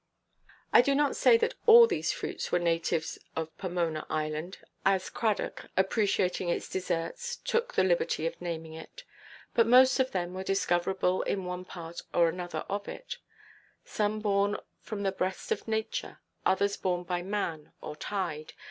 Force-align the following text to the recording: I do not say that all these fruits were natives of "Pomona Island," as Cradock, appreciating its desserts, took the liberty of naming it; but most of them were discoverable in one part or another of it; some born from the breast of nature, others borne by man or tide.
I 0.73 0.81
do 0.81 0.95
not 0.95 1.15
say 1.15 1.37
that 1.37 1.53
all 1.67 1.85
these 1.85 2.11
fruits 2.11 2.51
were 2.51 2.57
natives 2.57 3.19
of 3.35 3.55
"Pomona 3.59 4.07
Island," 4.09 4.57
as 4.83 5.11
Cradock, 5.11 5.69
appreciating 5.77 6.49
its 6.49 6.67
desserts, 6.67 7.35
took 7.35 7.75
the 7.75 7.83
liberty 7.83 8.25
of 8.25 8.41
naming 8.41 8.73
it; 8.73 9.03
but 9.53 9.67
most 9.67 9.99
of 9.99 10.09
them 10.09 10.33
were 10.33 10.41
discoverable 10.41 11.21
in 11.21 11.45
one 11.45 11.65
part 11.65 12.01
or 12.15 12.27
another 12.29 12.65
of 12.67 12.87
it; 12.87 13.19
some 13.85 14.21
born 14.21 14.57
from 14.79 15.03
the 15.03 15.11
breast 15.11 15.51
of 15.51 15.67
nature, 15.67 16.19
others 16.47 16.77
borne 16.77 17.03
by 17.03 17.21
man 17.21 17.71
or 17.79 17.95
tide. 17.95 18.53